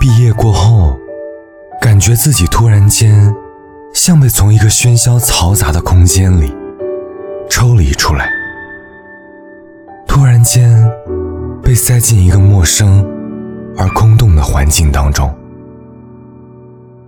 [0.00, 0.98] 毕业过后，
[1.78, 3.36] 感觉自己突然间
[3.92, 6.56] 像被从一个喧嚣嘈杂的空间里
[7.50, 8.26] 抽离出来，
[10.08, 10.90] 突然间
[11.62, 13.06] 被塞进一个陌生
[13.76, 15.30] 而空洞的环境当中。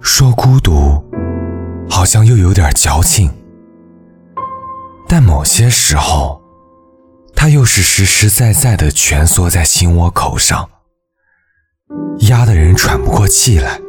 [0.03, 1.03] 说孤独，
[1.89, 3.31] 好像又有点矫情，
[5.09, 6.43] 但某些时候，
[7.35, 10.69] 它又是实实在在的蜷缩在心窝口上。
[12.21, 13.81] 压得人喘不过气来。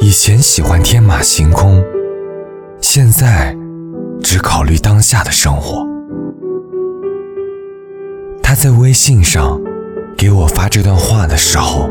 [0.00, 1.84] 以前喜欢天马行空，
[2.80, 3.56] 现在
[4.22, 5.86] 只考虑当下的生活。
[8.42, 9.60] 他在微信上
[10.16, 11.90] 给我发这段话的时候，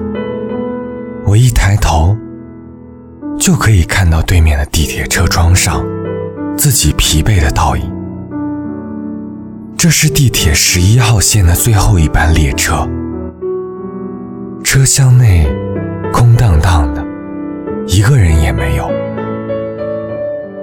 [1.25, 2.17] 我一抬头
[3.39, 5.85] 就可以看到对面的地铁车窗上
[6.57, 7.89] 自己疲惫的倒影。
[9.77, 12.85] 这是地铁十一号线的最后一班列车。
[14.71, 15.47] 车厢内
[16.13, 17.03] 空荡荡的，
[17.87, 18.87] 一个人也没有。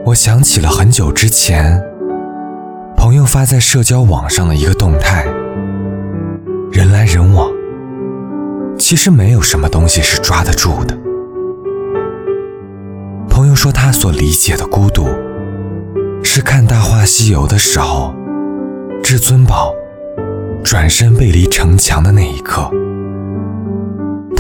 [0.05, 1.83] 我想起了很久之前，
[2.97, 5.25] 朋友发在社交网上的一个动态：
[6.71, 7.51] 人来人往，
[8.79, 10.97] 其实没有什么东西是抓得住的。
[13.29, 15.09] 朋友说他所理解的孤独，
[16.23, 18.15] 是看《大话西游》的时候，
[19.03, 19.75] 至尊宝
[20.63, 22.71] 转身背离城墙的那一刻。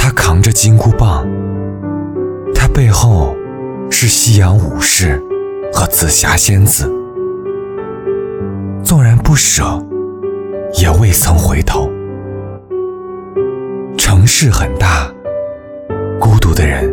[0.07, 1.27] 他扛着金箍棒，
[2.55, 3.37] 他背后
[3.91, 5.21] 是夕阳武士
[5.73, 6.89] 和紫霞仙子。
[8.85, 9.85] 纵然不舍，
[10.81, 11.91] 也未曾回头。
[13.99, 15.13] 城市很大，
[16.21, 16.89] 孤独的人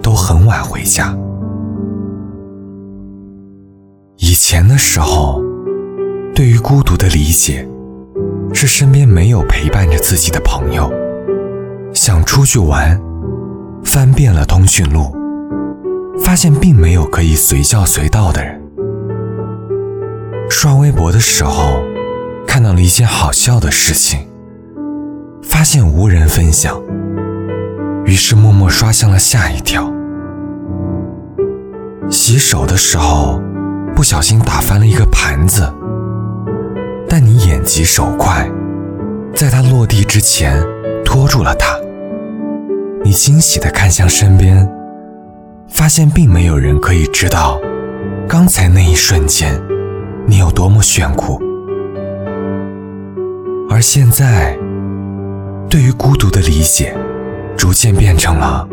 [0.00, 1.12] 都很晚回家。
[4.18, 5.42] 以前的时候，
[6.32, 7.68] 对于孤独的理解，
[8.54, 10.88] 是身边没有陪伴着自己的朋友。
[12.06, 12.96] 想出去玩，
[13.82, 15.12] 翻遍了通讯录，
[16.22, 18.62] 发现并没有可以随叫随到的人。
[20.48, 21.82] 刷微博的时候，
[22.46, 24.20] 看到了一件好笑的事情，
[25.42, 26.80] 发现无人分享，
[28.04, 29.92] 于是默默刷向了下一条。
[32.08, 33.40] 洗手的时候，
[33.96, 35.68] 不小心打翻了一个盘子，
[37.08, 38.48] 但你眼疾手快，
[39.34, 40.64] 在它落地之前
[41.04, 41.76] 拖住了它。
[43.06, 44.68] 你惊喜地看向身边，
[45.68, 47.56] 发现并没有人可以知道，
[48.28, 49.62] 刚才那一瞬间，
[50.26, 51.40] 你有多么炫酷。
[53.70, 54.58] 而现在，
[55.70, 56.96] 对于孤独的理解，
[57.56, 58.66] 逐渐变成了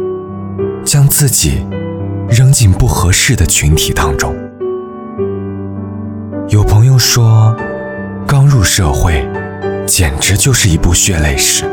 [0.83, 1.63] 将自己
[2.27, 4.35] 扔进不合适的群体当中。
[6.47, 7.55] 有朋友说，
[8.25, 9.29] 刚入社会，
[9.85, 11.65] 简直就是一部血泪史，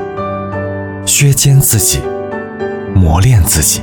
[1.06, 2.02] 削尖自己。
[3.00, 3.80] 磨练自己，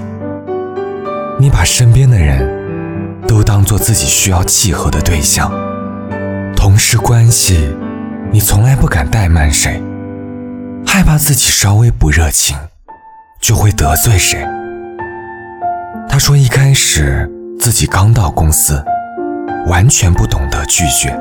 [1.39, 2.47] 你把身边的人
[3.27, 5.51] 都当做自己需要契合的对象。
[6.55, 7.75] 同事关系，
[8.31, 9.81] 你从来不敢怠慢谁，
[10.85, 12.55] 害怕自己稍微不热情
[13.41, 14.47] 就会得罪谁。
[16.07, 17.27] 他说一开始
[17.59, 18.85] 自己刚到公司，
[19.65, 21.19] 完全不懂得拒绝，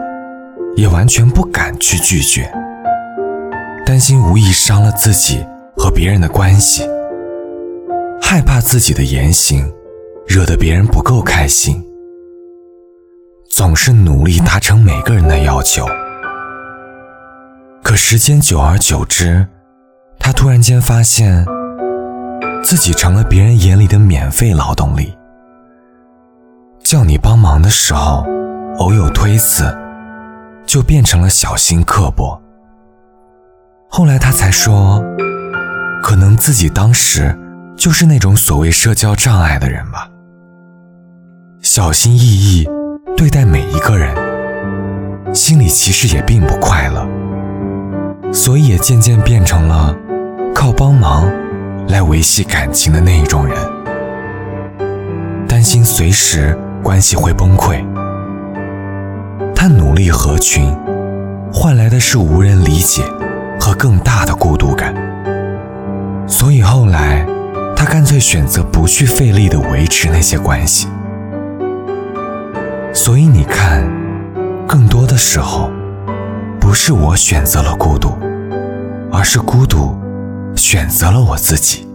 [0.76, 2.52] 也完全不敢去拒绝，
[3.86, 6.86] 担心无意伤了自己和别人的关系。
[8.20, 9.72] 害怕自己的言行
[10.26, 11.82] 惹得别人不够开心，
[13.48, 15.86] 总是努力达成每个人的要求。
[17.82, 19.46] 可时间久而久之，
[20.18, 21.46] 他突然间发现
[22.64, 25.16] 自己成了别人眼里的免费劳动力。
[26.82, 28.24] 叫你帮忙的时候，
[28.78, 29.64] 偶有推辞，
[30.66, 32.40] 就变成了小心刻薄。
[33.88, 35.00] 后来他才说，
[36.02, 37.36] 可能自己当时。
[37.76, 40.08] 就是那种所谓社交障碍的人吧，
[41.60, 42.66] 小心翼翼
[43.16, 44.12] 对待每一个人，
[45.34, 47.06] 心里其实也并不快乐，
[48.32, 49.94] 所以也渐渐变成了
[50.54, 51.30] 靠帮忙
[51.88, 53.56] 来维系感情的那一种人，
[55.46, 57.84] 担心随时关系会崩溃。
[59.54, 60.74] 他努力合群，
[61.52, 63.04] 换来的是无人理解
[63.60, 64.94] 和更大的孤独感，
[66.26, 67.24] 所以后来。
[67.76, 70.88] 他干脆选择不去费力的维持那些关系。
[72.92, 73.86] 所以你看
[74.66, 75.70] 更多的时候
[76.58, 78.16] 不是我选择了孤独
[79.12, 79.94] 而是孤独
[80.56, 81.86] 选择了我自己。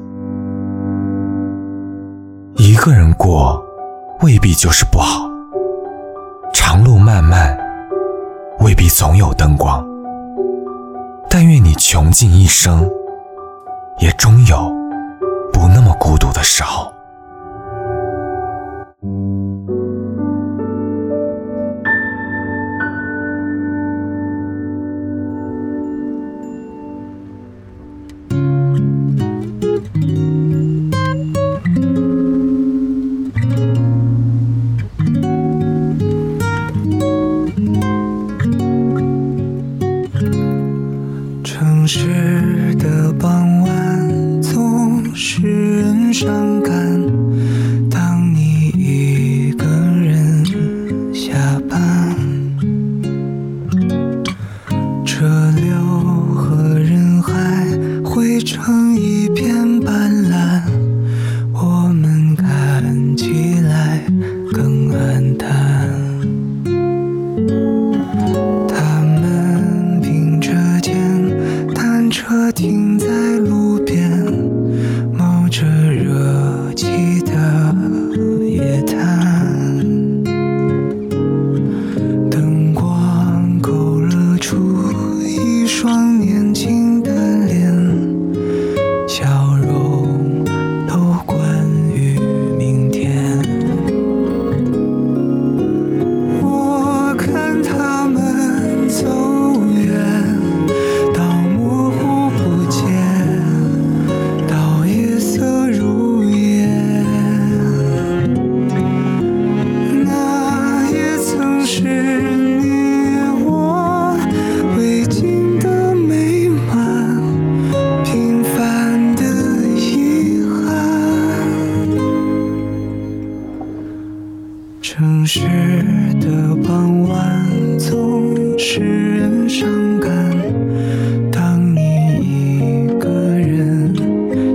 [2.56, 3.62] 一个人过
[4.22, 5.28] 未必就是不好
[6.54, 7.58] 长路漫漫
[8.60, 9.92] 未必总有灯光。
[11.34, 12.86] 但愿你穷尽一生
[14.00, 14.70] 也终有
[15.62, 16.91] 不那么孤独的时候。
[46.12, 47.01] 伤感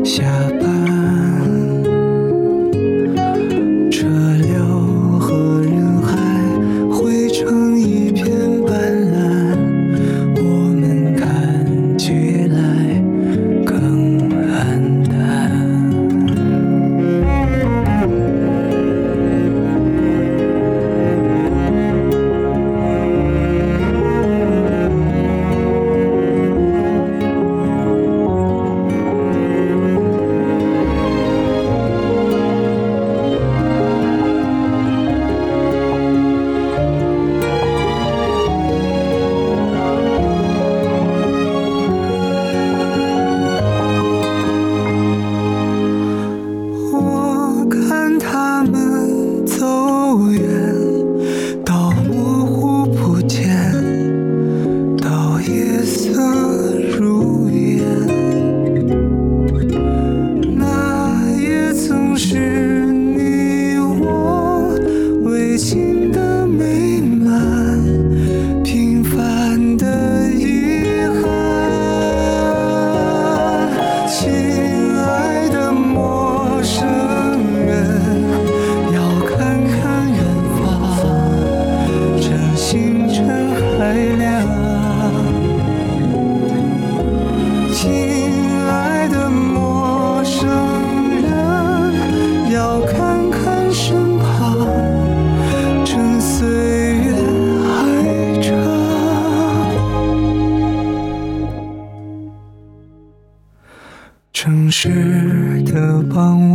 [0.07, 0.46] 想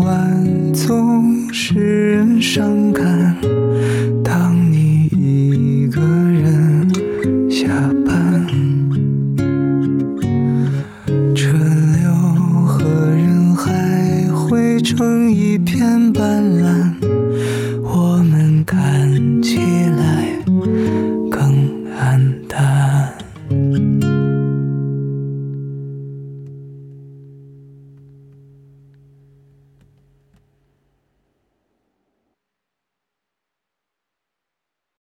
[0.03, 3.37] 晚总使人伤感
[4.23, 6.89] 当你一个人
[7.49, 7.67] 下
[8.05, 8.45] 班。
[11.35, 12.11] 车流
[12.65, 16.80] 和人海汇成一片斑斓。